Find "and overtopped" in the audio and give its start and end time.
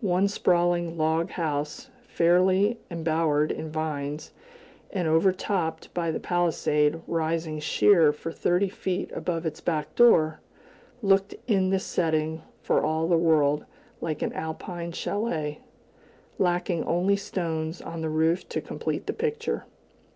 4.92-5.92